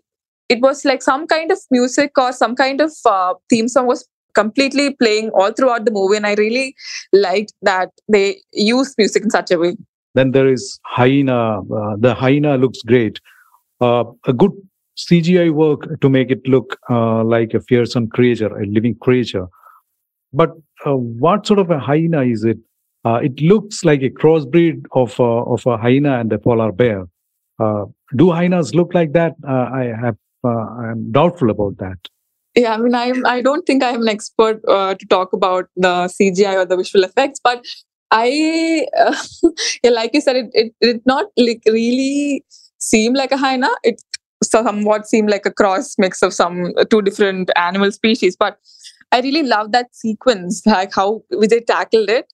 it 0.48 0.60
was 0.60 0.84
like 0.84 1.02
some 1.02 1.26
kind 1.26 1.50
of 1.50 1.58
music 1.70 2.12
or 2.18 2.32
some 2.32 2.54
kind 2.54 2.80
of 2.80 2.92
uh, 3.04 3.34
theme 3.50 3.68
song 3.68 3.86
was 3.86 4.08
completely 4.34 4.94
playing 4.94 5.30
all 5.30 5.52
throughout 5.52 5.84
the 5.84 5.90
movie 5.90 6.16
and 6.16 6.26
i 6.26 6.34
really 6.34 6.74
liked 7.12 7.52
that 7.62 7.90
they 8.08 8.40
used 8.52 8.94
music 8.98 9.22
in 9.22 9.30
such 9.30 9.50
a 9.50 9.58
way 9.58 9.74
then 10.14 10.30
there 10.32 10.46
is 10.46 10.78
hyena 10.84 11.60
uh, 11.60 11.96
the 11.98 12.14
hyena 12.14 12.56
looks 12.58 12.82
great 12.82 13.20
uh, 13.80 14.04
a 14.26 14.32
good 14.32 14.52
cgi 14.96 15.52
work 15.52 15.88
to 16.00 16.08
make 16.08 16.30
it 16.30 16.46
look 16.48 16.78
uh, 16.90 17.22
like 17.24 17.54
a 17.54 17.60
fearsome 17.60 18.08
creature 18.08 18.52
a 18.58 18.66
living 18.66 18.96
creature 19.08 19.46
But 20.32 20.50
uh, 20.86 20.96
what 20.96 21.46
sort 21.46 21.58
of 21.60 21.70
a 21.70 21.78
hyena 21.78 22.22
is 22.22 22.44
it? 22.44 22.58
Uh, 23.04 23.20
it 23.22 23.40
looks 23.40 23.84
like 23.84 24.02
a 24.02 24.10
crossbreed 24.10 24.84
of 24.92 25.18
uh, 25.20 25.42
of 25.54 25.66
a 25.66 25.76
hyena 25.78 26.18
and 26.20 26.32
a 26.32 26.38
polar 26.38 26.72
bear. 26.72 27.06
Uh, 27.58 27.84
do 28.16 28.30
hyenas 28.32 28.74
look 28.74 28.94
like 28.94 29.12
that? 29.12 29.34
Uh, 29.48 29.66
I 29.82 29.84
have 30.04 30.16
I'm 30.44 31.10
doubtful 31.10 31.50
about 31.50 31.78
that. 31.78 31.98
Yeah, 32.54 32.74
I 32.74 32.76
mean, 32.78 32.94
I'm. 32.94 33.26
I 33.26 33.42
don't 33.42 33.66
think 33.66 33.82
I 33.82 33.90
am 33.90 34.02
an 34.02 34.08
expert 34.08 34.60
to 34.66 35.06
talk 35.10 35.32
about 35.32 35.66
the 35.76 36.08
CGI 36.08 36.54
or 36.54 36.64
the 36.64 36.76
visual 36.76 37.04
effects, 37.04 37.40
but 37.42 37.64
I, 38.10 38.86
yeah, 39.82 39.90
like 39.90 40.12
you 40.14 40.20
said, 40.20 40.36
it, 40.36 40.50
it 40.52 40.74
did 40.80 41.02
not 41.06 41.26
like 41.36 41.62
really 41.66 42.44
seem 42.78 43.14
like 43.14 43.32
a 43.32 43.36
hyena. 43.36 43.70
It 43.82 44.02
somewhat 44.42 45.06
seemed 45.06 45.30
like 45.30 45.46
a 45.46 45.50
cross 45.50 45.94
mix 45.98 46.22
of 46.22 46.32
some 46.32 46.72
two 46.90 47.02
different 47.02 47.50
animal 47.56 47.90
species. 47.92 48.36
But 48.36 48.58
I 49.12 49.20
really 49.20 49.42
love 49.42 49.72
that 49.72 49.94
sequence, 49.94 50.62
like 50.66 50.94
how 50.94 51.22
Vijay 51.32 51.64
tackled 51.66 52.10
it. 52.10 52.26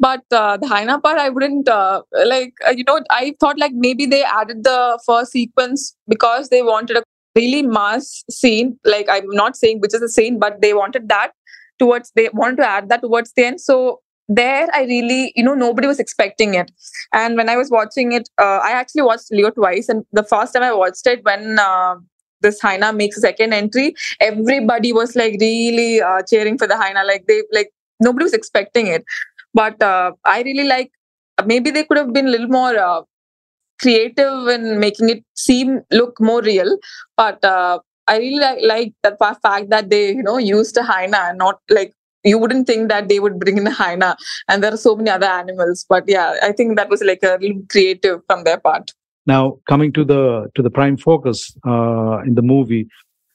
But 0.00 0.22
uh, 0.32 0.56
the 0.56 0.66
hyena 0.66 1.00
part, 1.00 1.18
I 1.18 1.28
wouldn't 1.28 1.68
uh, 1.68 2.02
like. 2.26 2.54
Uh, 2.66 2.72
you 2.72 2.84
know, 2.84 3.00
I 3.10 3.34
thought 3.40 3.58
like 3.58 3.72
maybe 3.74 4.06
they 4.06 4.24
added 4.24 4.64
the 4.64 4.98
first 5.06 5.32
sequence 5.32 5.96
because 6.08 6.48
they 6.48 6.62
wanted 6.62 6.96
a 6.96 7.04
really 7.36 7.62
mass 7.62 8.24
scene. 8.30 8.78
Like 8.84 9.06
I'm 9.08 9.28
not 9.30 9.56
saying 9.56 9.80
which 9.80 9.94
is 9.94 10.00
the 10.00 10.08
scene, 10.08 10.38
but 10.38 10.60
they 10.60 10.74
wanted 10.74 11.08
that 11.10 11.32
towards. 11.78 12.10
They 12.16 12.28
wanted 12.32 12.56
to 12.56 12.68
add 12.68 12.88
that 12.88 13.02
towards 13.02 13.32
the 13.36 13.44
end. 13.44 13.60
So 13.60 14.00
there 14.28 14.68
i 14.72 14.82
really 14.84 15.32
you 15.36 15.42
know 15.44 15.54
nobody 15.54 15.86
was 15.86 15.98
expecting 16.00 16.54
it. 16.54 16.70
And 17.12 17.36
when 17.36 17.48
i 17.48 17.56
was 17.56 17.70
watching 17.70 18.12
it 18.12 18.28
uh, 18.40 18.58
i 18.64 18.70
actually 18.72 19.02
watched 19.02 19.30
leo 19.30 19.50
twice. 19.50 19.88
And 19.88 20.04
the 20.12 20.22
first 20.24 20.54
time 20.54 20.62
i 20.62 20.72
watched 20.72 21.06
it 21.06 21.24
when 21.24 21.58
uh, 21.58 21.96
this 22.40 22.60
hyena 22.60 22.92
makes 22.92 23.16
a 23.18 23.20
second 23.20 23.52
entry 23.54 23.94
everybody 24.20 24.92
was 24.92 25.14
like 25.16 25.36
really 25.40 26.00
uh, 26.00 26.22
cheering 26.28 26.58
for 26.58 26.66
the 26.66 26.76
hyena 26.76 27.04
like 27.04 27.26
they 27.26 27.42
like 27.52 27.70
nobody 28.00 28.24
was 28.24 28.32
expecting 28.34 28.86
it. 28.86 29.04
But 29.52 29.82
uh, 29.82 30.12
i 30.24 30.42
really 30.42 30.64
like 30.68 30.90
maybe 31.46 31.70
they 31.70 31.84
could 31.84 31.98
have 31.98 32.12
been 32.12 32.26
a 32.26 32.30
little 32.30 32.48
more 32.48 32.76
uh, 32.78 33.02
creative 33.80 34.48
in 34.48 34.78
making 34.80 35.08
it 35.08 35.24
seem 35.34 35.80
look 35.90 36.20
more 36.20 36.42
real. 36.42 36.78
But 37.16 37.44
uh, 37.44 37.78
i 38.06 38.18
really 38.18 38.38
like, 38.40 38.58
like 38.62 38.92
fact 39.42 39.70
that 39.70 39.88
they 39.90 40.08
you 40.08 40.22
know 40.22 40.38
used 40.38 40.76
a 40.76 40.82
hyena 40.82 41.32
not 41.34 41.60
like 41.70 41.92
you 42.24 42.38
wouldn't 42.38 42.66
think 42.66 42.88
that 42.88 43.08
they 43.08 43.20
would 43.20 43.38
bring 43.38 43.58
in 43.58 43.66
a 43.66 43.70
hyena 43.70 44.16
and 44.48 44.62
there 44.62 44.72
are 44.72 44.82
so 44.84 44.96
many 44.96 45.10
other 45.10 45.26
animals 45.26 45.84
but 45.88 46.04
yeah 46.06 46.34
i 46.42 46.52
think 46.52 46.76
that 46.76 46.88
was 46.88 47.02
like 47.02 47.22
a 47.22 47.38
little 47.40 47.62
creative 47.70 48.20
from 48.26 48.44
their 48.44 48.58
part. 48.58 48.92
Now 49.26 49.58
coming 49.68 49.92
to 49.94 50.04
the 50.04 50.50
to 50.54 50.62
the 50.62 50.70
prime 50.70 50.96
focus 50.98 51.56
uh, 51.66 52.18
in 52.26 52.34
the 52.34 52.42
movie 52.42 52.86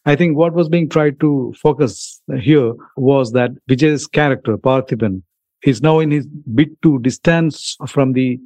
i 0.05 0.15
think 0.15 0.37
what 0.37 0.53
was 0.53 0.69
being 0.69 0.87
tried 0.87 1.19
to 1.19 1.53
focus 1.61 2.21
here 2.39 2.73
was 2.95 3.31
that 3.31 3.51
vijay's 3.71 4.05
character 4.19 4.55
parthiban 4.57 5.21
is 5.63 5.81
now 5.81 5.99
in 5.99 6.11
his 6.11 6.27
bid 6.59 6.69
to 6.83 6.99
distance 6.99 7.75
from 7.87 8.13
the 8.13 8.39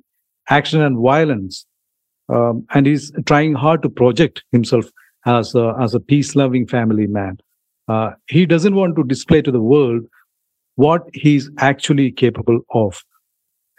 action 0.50 0.82
and 0.82 0.98
violence 1.10 1.66
um, 2.30 2.66
and 2.74 2.86
he's 2.86 3.12
trying 3.26 3.54
hard 3.54 3.82
to 3.84 3.90
project 3.90 4.44
himself 4.52 4.86
as 5.26 5.56
a, 5.56 5.76
as 5.80 5.94
a 5.94 6.00
peace 6.00 6.36
loving 6.36 6.68
family 6.68 7.08
man. 7.08 7.38
Uh, 7.88 8.12
he 8.28 8.46
doesn't 8.46 8.76
want 8.76 8.96
to 8.96 9.04
display 9.04 9.42
to 9.42 9.52
the 9.52 9.62
world 9.62 10.04
what 10.76 11.04
he's 11.14 11.50
actually 11.60 12.12
capable 12.12 12.60
of. 12.74 13.04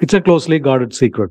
It's 0.01 0.15
a 0.15 0.21
closely 0.21 0.59
guarded 0.59 0.95
secret, 0.95 1.31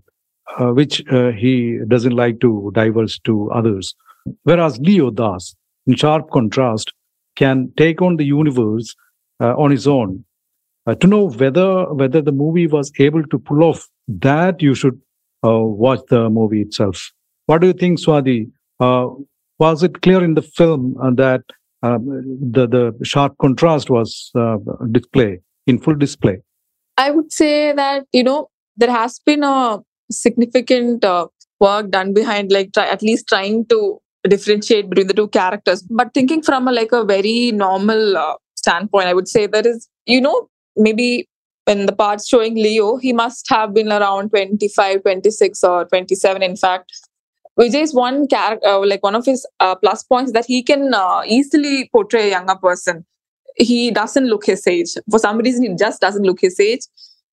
uh, 0.60 0.68
which 0.68 1.06
uh, 1.12 1.32
he 1.32 1.80
doesn't 1.88 2.16
like 2.16 2.40
to 2.42 2.72
divulge 2.74 3.22
to 3.24 3.52
others. 3.52 3.96
Whereas 4.44 4.80
Leo 4.80 5.12
Das, 5.12 5.56
in 5.86 5.96
sharp 5.96 6.32
contrast, 6.32 6.94
can 7.36 7.72
take 7.78 8.02
on 8.02 8.18
the 8.18 8.24
universe 8.26 8.96
uh, 9.42 9.54
on 9.58 9.72
his 9.72 9.88
own. 9.88 10.24
Uh, 10.86 10.96
to 10.96 11.08
know 11.08 11.30
whether 11.30 11.94
whether 11.94 12.22
the 12.22 12.32
movie 12.32 12.68
was 12.68 12.92
able 13.00 13.24
to 13.28 13.40
pull 13.40 13.64
off 13.64 13.88
that, 14.08 14.62
you 14.62 14.76
should 14.76 15.00
uh, 15.46 15.60
watch 15.60 16.02
the 16.10 16.30
movie 16.30 16.62
itself. 16.62 17.12
What 17.46 17.62
do 17.62 17.68
you 17.68 17.74
think, 17.74 18.00
Swathi? 18.00 18.52
Uh, 18.80 19.08
was 19.60 19.84
it 19.84 20.02
clear 20.02 20.24
in 20.24 20.34
the 20.34 20.42
film 20.42 20.96
that 21.16 21.42
the 21.82 22.68
the 22.68 22.94
sharp 23.04 23.38
contrast 23.38 23.90
was 23.90 24.32
displayed? 24.92 25.40
In 25.68 25.80
full 25.80 25.96
display? 25.96 26.40
I 26.98 27.12
would 27.12 27.32
say 27.32 27.74
that, 27.74 28.06
you 28.12 28.24
know, 28.24 28.50
there 28.78 28.92
has 28.92 29.20
been 29.20 29.44
a 29.44 29.80
significant 30.12 31.04
uh, 31.04 31.28
work 31.60 31.90
done 31.90 32.14
behind, 32.14 32.52
like, 32.52 32.74
try, 32.74 32.88
at 32.88 33.02
least 33.02 33.28
trying 33.28 33.66
to 33.68 34.00
differentiate 34.28 34.90
between 34.90 35.08
the 35.08 35.14
two 35.14 35.28
characters. 35.28 35.82
But 35.84 36.14
thinking 36.14 36.42
from 36.42 36.68
a, 36.68 36.72
like 36.72 36.92
a 36.92 37.04
very 37.04 37.52
normal 37.52 38.18
uh, 38.18 38.36
standpoint, 38.56 39.08
I 39.08 39.14
would 39.14 39.28
say 39.28 39.48
there 39.48 39.68
is, 39.68 39.90
you 40.06 40.22
know, 40.22 40.50
maybe 40.76 41.28
in 41.68 41.86
the 41.86 41.94
parts 41.94 42.28
showing 42.28 42.56
Leo, 42.56 42.98
he 42.98 43.14
must 43.14 43.48
have 43.50 43.74
been 43.74 43.92
around 43.92 44.30
25, 44.30 45.02
26, 45.02 45.64
or 45.64 45.86
27, 45.86 46.44
in 46.44 46.56
fact. 46.56 46.92
Vijay's 47.60 47.94
one 47.94 48.28
character, 48.28 48.68
uh, 48.68 48.86
like 48.86 49.04
one 49.04 49.16
of 49.16 49.26
his 49.26 49.48
uh, 49.60 49.76
plus 49.76 50.04
points, 50.04 50.32
that 50.32 50.46
he 50.46 50.64
can 50.64 50.94
uh, 50.94 51.22
easily 51.26 51.90
portray 51.94 52.28
a 52.28 52.32
younger 52.32 52.56
person 52.56 53.06
he 53.56 53.92
doesn't 53.92 54.28
look 54.28 54.46
his 54.46 54.66
age. 54.68 54.96
For 55.10 55.20
some 55.20 55.38
reason, 55.38 55.64
he 55.64 55.76
just 55.76 56.02
doesn't 56.02 56.24
look 56.24 56.42
his 56.42 56.60
age. 56.60 56.82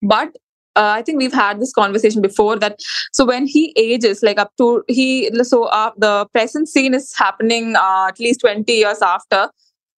But 0.03 0.29
uh, 0.77 0.93
I 0.97 1.03
think 1.03 1.19
we've 1.19 1.33
had 1.33 1.61
this 1.61 1.73
conversation 1.73 2.23
before 2.23 2.57
that. 2.59 2.79
So 3.13 3.25
when 3.25 3.47
he 3.47 3.73
ages, 3.77 4.23
like 4.23 4.39
up 4.39 4.53
to 4.59 4.85
he, 4.89 5.31
so 5.43 5.65
uh, 5.65 5.91
the 5.97 6.27
present 6.33 6.69
scene 6.69 6.95
is 6.95 7.15
happening 7.17 7.77
uh, 7.77 8.07
at 8.09 8.21
least 8.21 8.41
twenty 8.41 8.75
years 8.75 9.03
after 9.03 9.51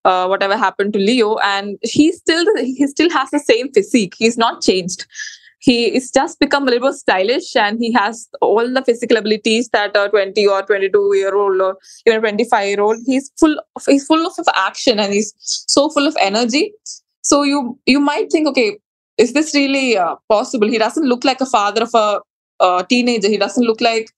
uh, 0.04 0.26
whatever 0.26 0.56
happened 0.56 0.92
to 0.94 0.98
Leo, 0.98 1.36
and 1.38 1.78
he 1.82 2.12
still 2.12 2.44
he 2.56 2.86
still 2.86 3.10
has 3.10 3.30
the 3.30 3.38
same 3.38 3.72
physique. 3.72 4.14
He's 4.16 4.38
not 4.38 4.62
changed 4.62 5.06
he 5.62 5.94
is 5.96 6.10
just 6.10 6.40
become 6.40 6.66
a 6.66 6.70
little 6.70 6.92
stylish 6.92 7.54
and 7.54 7.78
he 7.78 7.92
has 7.92 8.28
all 8.40 8.68
the 8.76 8.82
physical 8.84 9.16
abilities 9.16 9.68
that 9.72 9.96
a 9.96 10.08
20 10.08 10.46
or 10.46 10.62
22 10.62 11.12
year 11.14 11.34
old 11.36 11.60
or 11.60 11.76
even 12.06 12.20
25 12.20 12.66
year 12.66 12.80
old 12.80 12.98
he's 13.06 13.30
full 13.38 13.56
of, 13.76 13.82
he's 13.86 14.04
full 14.04 14.26
of 14.26 14.34
action 14.56 14.98
and 14.98 15.12
he's 15.12 15.32
so 15.38 15.88
full 15.90 16.06
of 16.06 16.16
energy. 16.20 16.72
So 17.22 17.44
you 17.44 17.78
you 17.86 18.00
might 18.00 18.30
think 18.32 18.48
okay 18.48 18.78
is 19.18 19.34
this 19.34 19.54
really 19.54 19.96
uh, 19.96 20.16
possible? 20.28 20.68
He 20.68 20.78
doesn't 20.78 21.06
look 21.06 21.24
like 21.24 21.40
a 21.40 21.46
father 21.46 21.82
of 21.82 21.90
a, 21.94 22.20
a 22.60 22.86
teenager. 22.88 23.28
He 23.28 23.36
doesn't 23.36 23.64
look 23.64 23.80
like 23.80 24.10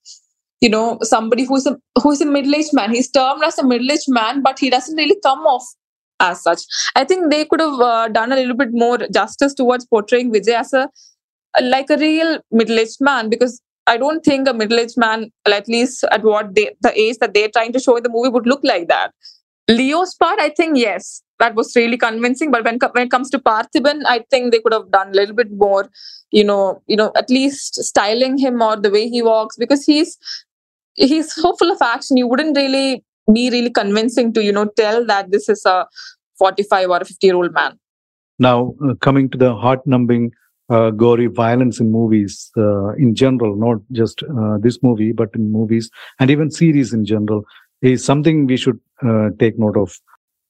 you 0.61 0.69
know 0.69 0.97
somebody 1.03 1.43
who's 1.45 1.67
a 1.67 1.77
who's 2.01 2.21
a 2.21 2.25
middle-aged 2.25 2.73
man. 2.73 2.91
He's 2.91 3.11
termed 3.11 3.43
as 3.43 3.59
a 3.59 3.67
middle-aged 3.67 4.07
man 4.07 4.41
but 4.41 4.57
he 4.57 4.71
doesn't 4.71 4.95
really 4.95 5.17
come 5.21 5.41
off 5.41 5.65
as 6.19 6.41
such. 6.41 6.61
I 6.95 7.03
think 7.03 7.29
they 7.29 7.45
could 7.45 7.59
have 7.59 7.79
uh, 7.79 8.07
done 8.07 8.31
a 8.31 8.35
little 8.35 8.55
bit 8.55 8.69
more 8.71 8.97
justice 9.13 9.53
towards 9.53 9.85
portraying 9.85 10.33
vijay 10.33 10.59
as 10.59 10.73
a 10.73 10.89
like 11.61 11.89
a 11.89 11.97
real 11.97 12.39
middle-aged 12.51 12.97
man 12.99 13.29
because 13.29 13.61
I 13.87 13.97
don't 13.97 14.23
think 14.23 14.47
a 14.47 14.53
middle-aged 14.53 14.97
man, 14.97 15.31
at 15.45 15.67
least 15.67 16.03
at 16.11 16.23
what 16.23 16.55
they, 16.55 16.75
the 16.81 16.99
age 16.99 17.17
that 17.19 17.33
they're 17.33 17.49
trying 17.49 17.73
to 17.73 17.79
show 17.79 17.95
in 17.95 18.03
the 18.03 18.09
movie, 18.09 18.29
would 18.29 18.47
look 18.47 18.61
like 18.63 18.87
that. 18.87 19.11
Leo's 19.67 20.15
part, 20.15 20.39
I 20.39 20.49
think, 20.49 20.77
yes, 20.77 21.21
that 21.39 21.55
was 21.55 21.75
really 21.75 21.97
convincing. 21.97 22.51
But 22.51 22.63
when 22.63 22.79
when 22.93 23.07
it 23.07 23.11
comes 23.11 23.29
to 23.31 23.39
Parthiban, 23.39 24.01
I 24.05 24.23
think 24.29 24.51
they 24.51 24.59
could 24.59 24.73
have 24.73 24.91
done 24.91 25.09
a 25.09 25.13
little 25.13 25.35
bit 25.35 25.51
more, 25.51 25.89
you 26.31 26.43
know, 26.43 26.81
you 26.87 26.95
know, 26.95 27.11
at 27.15 27.29
least 27.29 27.75
styling 27.83 28.37
him 28.37 28.61
or 28.61 28.75
the 28.75 28.91
way 28.91 29.09
he 29.09 29.21
walks 29.21 29.55
because 29.57 29.83
he's 29.85 30.17
he's 30.95 31.33
so 31.33 31.55
full 31.55 31.71
of 31.71 31.81
action. 31.81 32.17
You 32.17 32.27
wouldn't 32.27 32.55
really 32.55 33.03
be 33.33 33.49
really 33.49 33.71
convincing 33.71 34.33
to 34.33 34.43
you 34.43 34.51
know 34.51 34.65
tell 34.65 35.05
that 35.05 35.31
this 35.31 35.49
is 35.49 35.65
a 35.65 35.87
45 36.37 36.89
or 36.89 36.97
a 36.97 37.05
50 37.05 37.27
year 37.27 37.35
old 37.35 37.53
man. 37.53 37.79
Now, 38.37 38.75
uh, 38.83 38.95
coming 39.01 39.29
to 39.29 39.37
the 39.37 39.55
heart-numbing 39.55 40.31
uh, 40.69 40.89
gory 40.91 41.27
violence 41.27 41.79
in 41.79 41.91
movies 41.91 42.51
uh, 42.57 42.93
in 42.93 43.15
general, 43.15 43.55
not 43.55 43.77
just 43.91 44.23
uh, 44.23 44.57
this 44.59 44.81
movie, 44.81 45.11
but 45.11 45.29
in 45.35 45.51
movies 45.51 45.89
and 46.19 46.31
even 46.31 46.49
series 46.49 46.93
in 46.93 47.05
general, 47.05 47.43
is 47.81 48.03
something 48.03 48.47
we 48.47 48.57
should 48.57 48.79
uh, 49.05 49.29
take 49.39 49.59
note 49.59 49.77
of. 49.77 49.95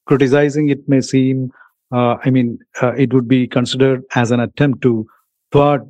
Criticizing 0.06 0.70
it 0.70 0.88
may 0.88 1.02
seem, 1.02 1.52
uh, 1.92 2.16
I 2.24 2.30
mean, 2.30 2.60
uh, 2.82 2.94
it 2.94 3.14
would 3.14 3.28
be 3.28 3.48
considered 3.48 4.04
as 4.16 4.32
an 4.32 4.40
attempt 4.40 4.82
to 4.84 5.06
thwart 5.52 5.82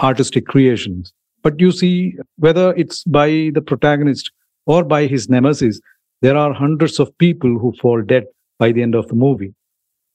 artistic 0.00 0.46
creations. 0.46 1.12
But 1.42 1.60
you 1.60 1.72
see, 1.72 2.14
whether 2.36 2.72
it's 2.74 3.04
by 3.04 3.50
the 3.52 3.60
protagonist 3.60 4.30
or 4.66 4.82
by 4.82 5.06
his 5.06 5.28
nemesis, 5.28 5.80
there 6.22 6.36
are 6.36 6.54
hundreds 6.54 6.98
of 6.98 7.16
people 7.18 7.58
who 7.58 7.74
fall 7.82 8.00
dead 8.00 8.24
by 8.58 8.72
the 8.72 8.82
end 8.82 8.94
of 8.94 9.08
the 9.08 9.14
movie. 9.14 9.54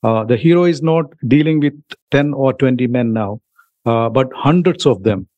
the 0.02 0.36
hero 0.36 0.64
is 0.64 0.82
not 0.82 1.04
dealing 1.28 1.60
with 1.60 1.74
10 2.10 2.32
or 2.34 2.52
20 2.54 2.86
men 2.88 3.12
now 3.12 3.40
uh, 3.86 4.08
but 4.08 4.28
hundreds 4.34 4.86
of 4.86 5.02
them. 5.02 5.28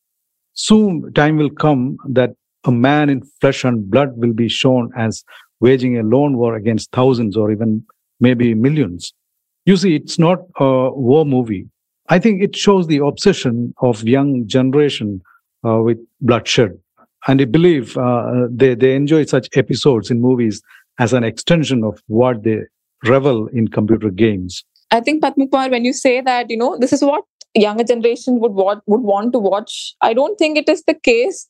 Soon, 0.53 1.11
time 1.13 1.37
will 1.37 1.49
come 1.49 1.97
that 2.09 2.31
a 2.65 2.71
man 2.71 3.09
in 3.09 3.21
flesh 3.41 3.63
and 3.63 3.89
blood 3.89 4.11
will 4.15 4.33
be 4.33 4.47
shown 4.47 4.91
as 4.95 5.23
waging 5.59 5.97
a 5.97 6.03
lone 6.03 6.37
war 6.37 6.55
against 6.55 6.91
thousands 6.91 7.35
or 7.35 7.51
even 7.51 7.85
maybe 8.19 8.53
millions. 8.53 9.13
You 9.65 9.77
see, 9.77 9.95
it's 9.95 10.19
not 10.19 10.39
a 10.59 10.91
war 10.91 11.25
movie. 11.25 11.67
I 12.09 12.19
think 12.19 12.43
it 12.43 12.55
shows 12.55 12.87
the 12.87 12.97
obsession 12.97 13.73
of 13.81 14.03
young 14.03 14.45
generation 14.45 15.21
uh, 15.65 15.79
with 15.81 15.97
bloodshed. 16.21 16.77
And 17.27 17.41
I 17.41 17.45
believe 17.45 17.97
uh, 17.97 18.47
they, 18.51 18.75
they 18.75 18.95
enjoy 18.95 19.25
such 19.25 19.47
episodes 19.55 20.11
in 20.11 20.19
movies 20.21 20.61
as 20.99 21.13
an 21.13 21.23
extension 21.23 21.83
of 21.83 22.01
what 22.07 22.43
they 22.43 22.59
revel 23.05 23.47
in 23.47 23.69
computer 23.69 24.09
games. 24.09 24.63
I 24.91 24.99
think 24.99 25.23
Padmakumar, 25.23 25.71
when 25.71 25.85
you 25.85 25.93
say 25.93 26.21
that, 26.21 26.49
you 26.49 26.57
know, 26.57 26.77
this 26.77 26.93
is 26.93 27.01
what 27.01 27.23
younger 27.55 27.83
generation 27.83 28.39
would 28.39 28.53
want 28.53 28.83
would 28.87 29.01
want 29.01 29.33
to 29.33 29.39
watch. 29.39 29.95
I 30.01 30.13
don't 30.13 30.37
think 30.37 30.57
it 30.57 30.69
is 30.69 30.83
the 30.83 30.93
case. 30.93 31.47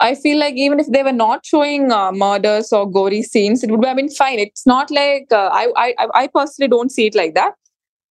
I 0.00 0.14
feel 0.14 0.38
like 0.38 0.54
even 0.56 0.80
if 0.80 0.88
they 0.88 1.02
were 1.02 1.12
not 1.12 1.46
showing 1.46 1.92
uh, 1.92 2.10
murders 2.12 2.72
or 2.72 2.90
gory 2.90 3.22
scenes, 3.22 3.62
it 3.62 3.70
would 3.70 3.84
have 3.84 3.96
been 3.96 4.10
fine. 4.10 4.38
It's 4.38 4.66
not 4.66 4.90
like 4.90 5.26
uh, 5.30 5.50
I, 5.52 5.68
I 5.76 6.08
I 6.14 6.26
personally 6.26 6.68
don't 6.68 6.90
see 6.90 7.06
it 7.06 7.14
like 7.14 7.34
that. 7.34 7.54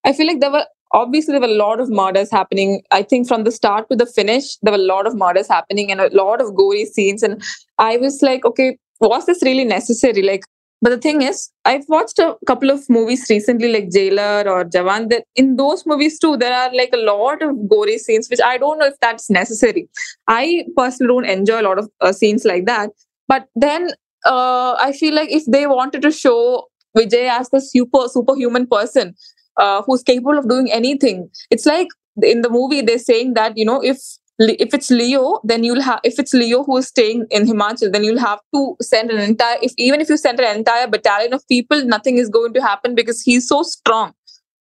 I 0.06 0.14
feel 0.14 0.28
like 0.28 0.40
there 0.40 0.52
were 0.52 0.66
obviously 0.94 1.34
there 1.34 1.42
were 1.42 1.54
a 1.54 1.58
lot 1.58 1.80
of 1.80 1.90
murders 1.90 2.32
happening. 2.32 2.82
I 2.92 3.02
think 3.04 3.28
from 3.28 3.44
the 3.44 3.52
start 3.52 3.90
to 3.90 3.96
the 3.96 4.06
finish, 4.06 4.58
there 4.62 4.72
were 4.72 4.80
a 4.80 4.90
lot 4.94 5.08
of 5.08 5.16
murders 5.16 5.48
happening 5.48 5.92
and 5.92 6.00
a 6.00 6.10
lot 6.16 6.42
of 6.42 6.56
gory 6.56 6.86
scenes. 6.86 7.24
And 7.24 7.44
I 7.80 7.98
was 7.98 8.22
like, 8.22 8.46
okay, 8.46 8.78
was 9.02 9.26
this 9.26 9.42
really 9.44 9.66
necessary? 9.66 10.22
Like, 10.22 10.44
but 10.84 10.90
the 10.90 10.98
thing 10.98 11.22
is, 11.22 11.50
I've 11.64 11.86
watched 11.88 12.20
a 12.20 12.36
couple 12.46 12.70
of 12.70 12.90
movies 12.90 13.26
recently, 13.30 13.72
like 13.72 13.90
Jailer 13.90 14.44
or 14.46 14.66
Jawan. 14.66 15.10
That 15.12 15.24
in 15.34 15.56
those 15.56 15.86
movies 15.86 16.20
too, 16.20 16.36
there 16.36 16.54
are 16.54 16.76
like 16.76 16.90
a 16.94 16.98
lot 16.98 17.42
of 17.42 17.70
gory 17.70 17.98
scenes, 17.98 18.30
which 18.30 18.42
I 18.42 18.58
don't 18.58 18.80
know 18.80 18.88
if 18.88 19.00
that's 19.00 19.30
necessary. 19.30 19.88
I 20.28 20.66
personally 20.76 21.08
don't 21.14 21.26
enjoy 21.40 21.62
a 21.62 21.68
lot 21.70 21.80
of 21.80 21.90
uh, 22.02 22.12
scenes 22.12 22.44
like 22.44 22.66
that. 22.66 22.90
But 23.30 23.48
then 23.56 23.92
uh, 24.26 24.74
I 24.78 24.92
feel 24.92 25.16
like 25.16 25.32
if 25.32 25.46
they 25.46 25.68
wanted 25.68 26.02
to 26.02 26.12
show 26.12 26.68
Vijay 26.98 27.30
as 27.30 27.50
the 27.50 27.62
super 27.62 28.10
superhuman 28.10 28.68
person 28.68 29.16
uh, 29.58 29.84
who's 29.84 30.04
capable 30.04 30.38
of 30.38 30.50
doing 30.50 30.70
anything, 30.70 31.30
it's 31.50 31.66
like 31.66 31.88
in 32.22 32.42
the 32.42 32.50
movie 32.50 32.82
they're 32.82 33.00
saying 33.00 33.36
that 33.36 33.58
you 33.58 33.66
know 33.66 33.82
if 33.82 33.98
if 34.40 34.74
it's 34.74 34.90
Leo, 34.90 35.40
then 35.44 35.64
you'll 35.64 35.82
have 35.82 36.00
if 36.04 36.20
it's 36.20 36.34
Leo 36.34 36.64
who 36.64 36.78
is 36.78 36.88
staying 36.88 37.26
in 37.30 37.46
Himachal, 37.46 37.92
then 37.92 38.04
you'll 38.04 38.20
have 38.20 38.40
to 38.54 38.76
send 38.82 39.12
an 39.12 39.20
entire 39.20 39.58
if 39.62 39.74
even 39.78 40.02
if 40.02 40.10
you 40.10 40.18
send 40.18 40.40
an 40.40 40.58
entire 40.58 40.88
battalion 40.88 41.34
of 41.34 41.48
people, 41.48 41.84
nothing 41.86 42.18
is 42.18 42.30
going 42.30 42.54
to 42.54 42.62
happen 42.62 42.96
because 42.96 43.22
he's 43.22 43.48
so 43.48 43.64
strong. 43.64 44.14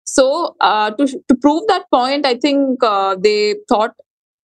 So 0.05 0.57
uh, 0.61 0.91
to 0.93 1.07
to 1.07 1.35
prove 1.41 1.67
that 1.69 1.85
point, 1.91 2.26
I 2.26 2.35
think 2.35 2.83
uh, 2.83 3.17
they 3.19 3.57
thought 3.69 3.93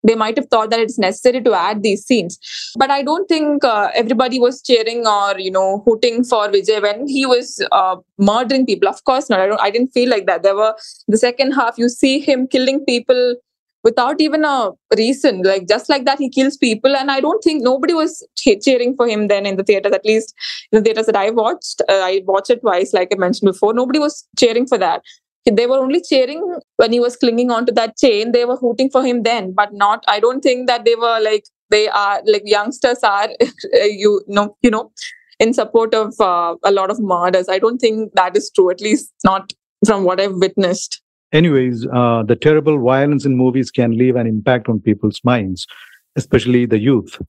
they 0.04 0.16
might 0.16 0.38
have 0.38 0.48
thought 0.48 0.70
that 0.70 0.80
it's 0.80 0.98
necessary 0.98 1.42
to 1.42 1.54
add 1.54 1.84
these 1.84 2.06
scenes. 2.06 2.40
But 2.78 2.92
i 2.92 3.02
don't 3.04 3.28
think 3.28 3.64
uh, 3.64 3.90
everybody 3.94 4.40
was 4.40 4.62
cheering 4.62 5.06
or 5.06 5.38
you 5.38 5.52
know 5.52 5.84
hooting 5.86 6.24
for 6.24 6.48
vijay 6.48 6.82
when 6.82 7.08
he 7.08 7.26
was 7.26 7.62
uh, 7.72 7.98
murdering 8.18 8.66
people. 8.66 8.88
Of 8.88 9.04
course 9.04 9.30
not. 9.30 9.42
I 9.42 9.48
don't 9.48 9.62
i 9.62 9.70
didn't 9.70 9.92
feel 9.92 10.10
like 10.10 10.26
that. 10.28 10.44
There 10.44 10.56
were 10.56 10.74
the 11.08 11.18
second 11.18 11.52
half 11.52 11.78
you 11.78 11.90
see 11.90 12.20
him 12.20 12.48
killing 12.48 12.86
people 12.86 13.36
without 13.84 14.20
even 14.22 14.46
a 14.46 14.72
reason. 14.96 15.42
Like 15.44 15.68
just 15.68 15.90
like 15.90 16.06
that, 16.06 16.20
he 16.20 16.30
kills 16.30 16.58
people, 16.58 16.96
and 16.96 17.12
I 17.12 17.20
don't 17.20 17.44
think 17.44 17.64
nobody 17.64 17.94
was 17.94 18.26
cheering 18.38 18.96
for 18.96 19.08
him 19.08 19.28
then 19.28 19.46
in 19.46 19.58
the 19.58 19.64
theaters. 19.64 19.94
At 19.94 20.06
least 20.06 20.34
in 20.72 20.80
the 20.80 20.84
theaters 20.84 21.06
that 21.08 21.16
I 21.16 21.30
watched, 21.30 21.82
uh, 21.90 22.02
I 22.04 22.22
watched 22.26 22.50
it 22.50 22.62
twice, 22.62 22.94
like 22.94 23.10
I 23.14 23.18
mentioned 23.18 23.52
before. 23.52 23.74
Nobody 23.74 24.00
was 24.00 24.28
cheering 24.38 24.68
for 24.68 24.78
that. 24.78 25.02
They 25.50 25.66
were 25.66 25.78
only 25.78 26.02
cheering 26.02 26.60
when 26.76 26.92
he 26.92 27.00
was 27.00 27.16
clinging 27.16 27.52
onto 27.52 27.72
that 27.74 27.96
chain. 27.98 28.34
They 28.34 28.44
were 28.44 28.58
hooting 28.58 28.90
for 28.90 29.06
him 29.06 29.24
then, 29.24 29.54
but 29.54 29.70
not. 29.72 30.04
I 30.08 30.20
don't 30.20 30.42
think 30.42 30.68
that 30.68 30.84
they 30.84 30.96
were 30.96 31.20
like 31.22 31.46
they 31.70 31.88
are 31.88 32.22
like 32.26 32.44
youngsters 32.46 33.00
are. 33.04 33.30
you 33.74 34.22
know, 34.28 34.56
you 34.62 34.70
know, 34.70 34.92
in 35.40 35.54
support 35.54 35.94
of 35.94 36.14
uh, 36.20 36.56
a 36.64 36.72
lot 36.72 36.92
of 36.92 37.00
murders. 37.00 37.48
I 37.50 37.60
don't 37.60 37.78
think 37.78 38.14
that 38.16 38.36
is 38.36 38.52
true. 38.54 38.70
At 38.70 38.82
least 38.82 39.14
not 39.24 39.54
from 39.86 40.04
what 40.04 40.20
I've 40.20 40.36
witnessed 40.36 41.02
anyways, 41.34 41.86
uh, 41.94 42.24
the 42.24 42.36
terrible 42.36 42.80
violence 42.80 43.26
in 43.26 43.38
movies 43.38 43.72
can 43.72 43.98
leave 43.98 44.16
an 44.16 44.28
impact 44.28 44.70
on 44.70 44.80
people's 44.80 45.22
minds, 45.24 45.68
especially 46.16 46.66
the 46.66 46.80
youth. 46.80 47.20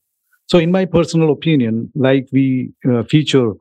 So, 0.47 0.59
in 0.59 0.73
my 0.73 0.85
personal 0.85 1.31
opinion, 1.31 1.93
like 1.95 2.29
we 2.33 2.73
uh, 2.89 3.03
feature 3.05 3.53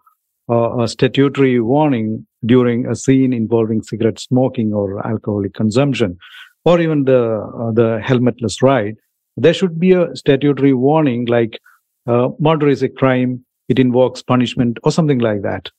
uh, 0.50 0.80
a 0.82 0.88
statutory 0.88 1.60
warning 1.60 2.26
during 2.46 2.86
a 2.86 2.96
scene 2.96 3.34
involving 3.34 3.82
cigarette 3.84 4.20
smoking 4.20 4.74
or 4.74 5.06
alcoholic 5.06 5.54
consumption, 5.54 6.18
or 6.66 6.80
even 6.80 7.06
the 7.06 7.22
uh, 7.60 7.72
the 7.72 8.02
helmetless 8.04 8.62
ride, 8.62 8.96
there 9.36 9.54
should 9.54 9.80
be 9.80 9.92
a 9.94 10.16
statutory 10.16 10.74
warning 10.74 11.26
like 11.26 11.60
uh, 12.08 12.30
murder 12.40 12.70
is 12.70 12.84
a 12.84 12.90
crime, 12.90 13.44
it 13.70 13.80
invokes 13.80 14.24
punishment, 14.24 14.78
or 14.84 14.92
something 14.92 15.20
like 15.20 15.42
that. 15.42 15.70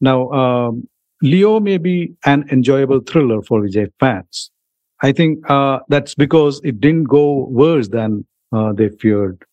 Now, 0.00 0.30
um, 0.32 0.88
Leo 1.22 1.60
may 1.60 1.78
be 1.78 2.14
an 2.24 2.44
enjoyable 2.50 3.00
thriller 3.00 3.42
for 3.42 3.62
Vijay 3.62 3.90
fans. 4.00 4.50
I 5.02 5.12
think 5.12 5.48
uh, 5.50 5.80
that's 5.88 6.14
because 6.14 6.60
it 6.64 6.80
didn't 6.80 7.04
go 7.04 7.46
worse 7.48 7.88
than 7.88 8.24
uh, 8.52 8.72
they 8.72 8.88
feared. 8.88 9.44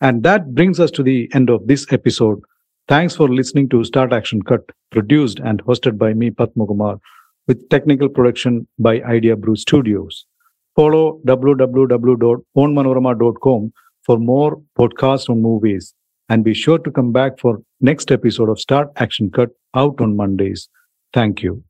And 0.00 0.24
that 0.24 0.54
brings 0.54 0.80
us 0.80 0.90
to 0.92 1.02
the 1.02 1.30
end 1.32 1.50
of 1.50 1.66
this 1.66 1.86
episode. 1.92 2.40
Thanks 2.88 3.14
for 3.14 3.28
listening 3.28 3.68
to 3.70 3.84
Start 3.84 4.12
Action 4.12 4.42
Cut, 4.42 4.68
produced 4.90 5.38
and 5.38 5.62
hosted 5.64 5.96
by 5.96 6.14
me, 6.14 6.30
Padma 6.30 6.98
with 7.46 7.68
technical 7.68 8.08
production 8.08 8.66
by 8.78 9.00
Idea 9.02 9.36
Brew 9.36 9.54
Studios. 9.56 10.24
Follow 10.74 11.20
www.onmanorama.com 11.26 13.72
for 14.04 14.18
more 14.18 14.60
podcasts 14.78 15.28
on 15.28 15.42
movies. 15.42 15.92
And 16.28 16.44
be 16.44 16.54
sure 16.54 16.78
to 16.78 16.88
come 16.90 17.12
back 17.12 17.38
for 17.38 17.60
next 17.80 18.10
episode 18.10 18.48
of 18.48 18.58
Start 18.58 18.88
Action 18.96 19.30
Cut 19.30 19.50
out 19.74 20.00
on 20.00 20.16
Mondays. 20.16 20.68
Thank 21.12 21.42
you. 21.42 21.64